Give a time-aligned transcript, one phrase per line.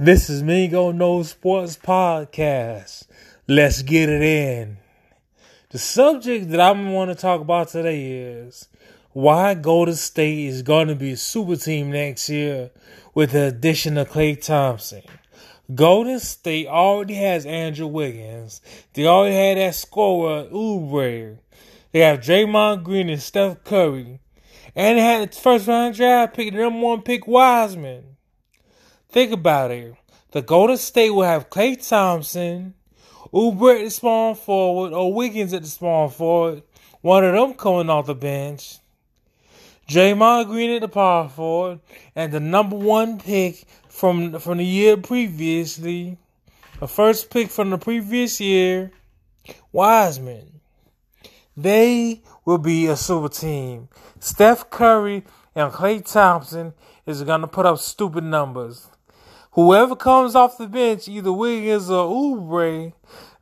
[0.00, 3.08] This is Mingo No Sports Podcast.
[3.48, 4.76] Let's get it in.
[5.70, 8.68] The subject that I'm want to talk about today is
[9.10, 12.70] why Golden State is going to be a super team next year
[13.12, 15.02] with the addition of Klay Thompson.
[15.74, 18.60] Golden State already has Andrew Wiggins.
[18.92, 21.38] They already had that scorer, Oubre.
[21.90, 24.20] They have Draymond Green and Steph Curry.
[24.76, 28.17] And they had the first round draft pick, the number one pick, Wiseman.
[29.10, 29.94] Think about it.
[30.32, 32.74] The Golden State will have Klay Thompson,
[33.32, 36.62] Oubre at the small forward, or Wiggins at the small forward.
[37.00, 38.78] One of them coming off the bench.
[39.88, 41.80] Draymond Green at the power forward,
[42.14, 46.18] and the number one pick from from the year previously,
[46.78, 48.90] the first pick from the previous year,
[49.72, 50.60] Wiseman.
[51.56, 53.88] They will be a super team.
[54.20, 56.74] Steph Curry and Klay Thompson
[57.06, 58.88] is to put up stupid numbers.
[59.52, 62.92] Whoever comes off the bench, either Wiggins or Oubre,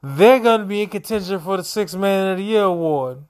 [0.03, 3.25] they're going to be in contention for the Six Man of the Year award.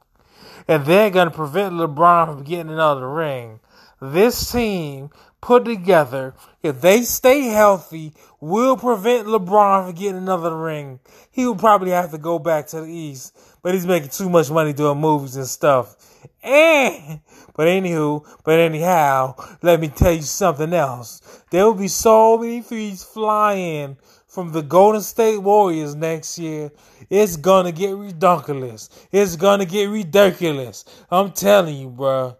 [0.68, 3.60] And they're going to prevent LeBron from getting another ring.
[4.00, 5.10] This team
[5.46, 10.98] put together, if they stay healthy, will prevent LeBron from getting another ring.
[11.30, 14.50] He will probably have to go back to the East, but he's making too much
[14.50, 15.94] money doing movies and stuff.
[16.42, 17.20] And,
[17.54, 21.44] but anywho, but anyhow, let me tell you something else.
[21.52, 26.72] There will be so many fees flying from the Golden State Warriors next year.
[27.08, 28.90] It's gonna get ridiculous.
[29.12, 30.84] It's gonna get ridiculous.
[31.08, 32.36] I'm telling you, bro.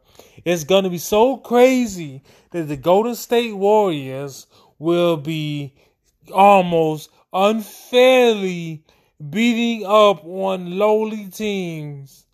[0.46, 4.46] It's gonna be so crazy that the Golden State Warriors
[4.78, 5.74] will be
[6.32, 8.84] almost unfairly
[9.28, 12.26] beating up on lowly teams.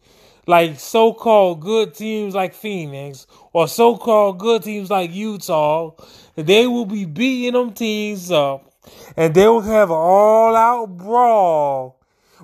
[0.46, 5.92] Like so-called good teams like Phoenix or so-called good teams like Utah,
[6.34, 8.74] they will be beating them teams up.
[9.16, 11.98] And they will have an all-out brawl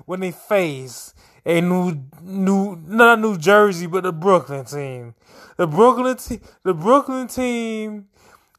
[0.07, 1.13] when they face
[1.45, 5.15] a new new not New Jersey but the Brooklyn team.
[5.57, 8.07] The Brooklyn te- the Brooklyn team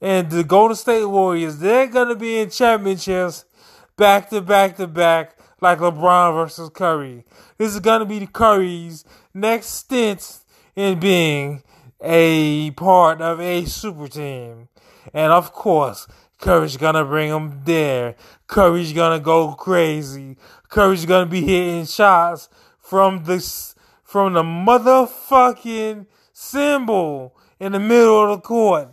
[0.00, 3.44] and the Golden State Warriors, they're gonna be in championships
[3.96, 7.24] back to back to back like LeBron versus Curry.
[7.58, 10.40] This is gonna be the Curry's next stint
[10.74, 11.62] in being
[12.00, 14.68] a part of a super team.
[15.12, 16.06] And of course,
[16.38, 18.16] Curry's gonna bring them there.
[18.46, 20.36] Curry's gonna go crazy.
[20.68, 22.48] Curry's gonna be hitting shots
[22.90, 23.38] from the
[24.02, 28.88] from the motherfucking symbol in the middle of the court.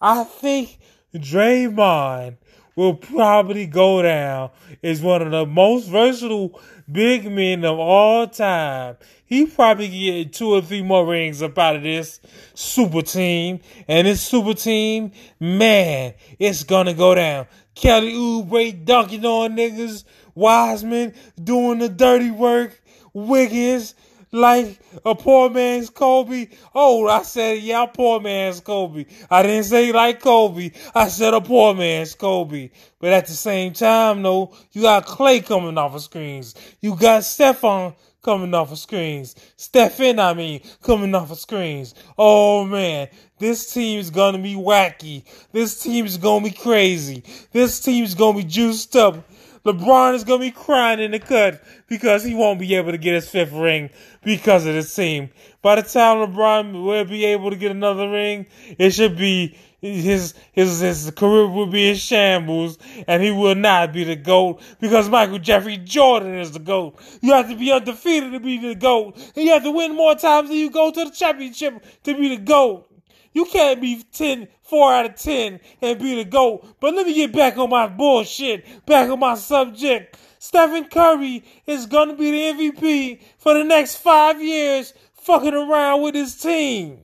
[0.00, 0.78] I think
[1.14, 2.38] Draymond
[2.74, 4.52] will probably go down
[4.82, 6.58] as one of the most versatile
[6.90, 8.96] big men of all time.
[9.26, 12.20] He probably get two or three more rings up out of this
[12.54, 13.60] super team.
[13.86, 17.48] And this super team, man, it's gonna go down.
[17.74, 20.04] Kelly Oubre dunking on niggas.
[20.34, 21.12] Wiseman
[21.42, 22.81] doing the dirty work.
[23.12, 23.94] Wiggins
[24.32, 26.48] like a poor man's Kobe.
[26.74, 29.04] Oh, I said, yeah, poor man's Kobe.
[29.30, 30.70] I didn't say like Kobe.
[30.94, 32.70] I said a poor man's Kobe.
[32.98, 36.54] But at the same time, though, you got Klay coming off of screens.
[36.80, 39.34] You got Stephon coming off of screens.
[39.56, 41.94] Stephen, I mean, coming off of screens.
[42.16, 43.08] Oh man,
[43.38, 45.24] this team's gonna be wacky.
[45.52, 47.22] This team's gonna be crazy.
[47.50, 49.28] This team's gonna be juiced up.
[49.64, 53.14] LeBron is gonna be crying in the cut because he won't be able to get
[53.14, 53.90] his fifth ring
[54.24, 55.30] because of this team.
[55.62, 58.46] By the time LeBron will be able to get another ring,
[58.78, 62.78] it should be his his his career will be in shambles,
[63.08, 66.98] and he will not be the goat because Michael Jeffrey Jordan is the goat.
[67.20, 70.14] You have to be undefeated to be the goat, and you have to win more
[70.14, 72.91] times than you go to the championship to be the goat.
[73.32, 76.76] You can't be 10, 4 out of 10 and be the GOAT.
[76.80, 80.18] But let me get back on my bullshit, back on my subject.
[80.38, 86.02] Stephen Curry is going to be the MVP for the next five years, fucking around
[86.02, 86.98] with his team.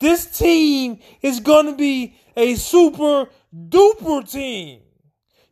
[0.00, 4.80] This team is going to be a super duper team.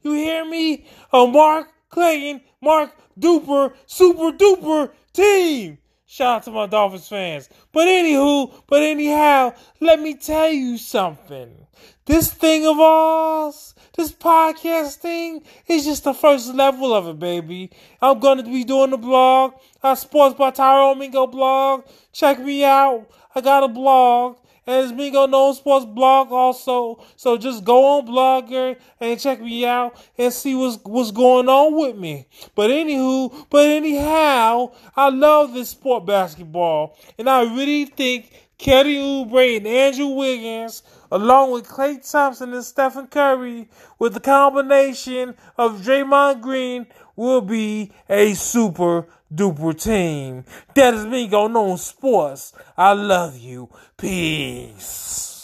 [0.03, 0.87] You hear me?
[1.13, 5.79] A Mark Clayton, Mark Duper, super duper team.
[6.09, 7.49] Shout out to my Dolphins fans.
[7.73, 11.67] But anywho, but anyhow, let me tell you something.
[12.05, 17.73] This thing of ours, this podcast thing, is just the first level of it, baby.
[18.01, 21.85] I'm gonna be doing the blog, our Sports by Tyrone Mingo blog.
[22.13, 23.11] Check me out.
[23.35, 24.37] I got a blog
[24.67, 27.03] and it's Mingo No Sports blog also.
[27.17, 31.75] So just go on Blogger and check me out and see what's what's going on
[31.79, 32.27] with me.
[32.55, 39.59] But anywho, but anyhow, I love this sport basketball, and I really think Kelly Oubre
[39.59, 43.69] and Andrew Wiggins along with Klay Thompson and Stephen Curry,
[43.99, 50.45] with the combination of Draymond Green, will be a super duper team.
[50.75, 52.53] That is me going on sports.
[52.77, 53.69] I love you.
[53.97, 55.36] Peace.